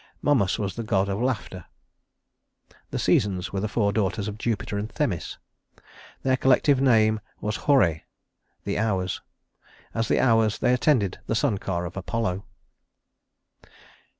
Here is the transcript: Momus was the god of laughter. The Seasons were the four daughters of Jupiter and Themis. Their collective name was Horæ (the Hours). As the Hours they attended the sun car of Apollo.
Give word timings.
Momus 0.23 0.57
was 0.57 0.75
the 0.75 0.81
god 0.83 1.09
of 1.09 1.21
laughter. 1.21 1.65
The 2.89 2.97
Seasons 2.97 3.53
were 3.53 3.59
the 3.59 3.67
four 3.67 3.93
daughters 3.93 4.27
of 4.27 4.39
Jupiter 4.39 4.79
and 4.79 4.89
Themis. 4.91 5.37
Their 6.23 6.37
collective 6.37 6.81
name 6.81 7.19
was 7.39 7.55
Horæ 7.55 8.01
(the 8.63 8.79
Hours). 8.79 9.21
As 9.93 10.07
the 10.07 10.19
Hours 10.19 10.57
they 10.57 10.73
attended 10.73 11.19
the 11.27 11.35
sun 11.35 11.59
car 11.59 11.85
of 11.85 11.95
Apollo. 11.95 12.43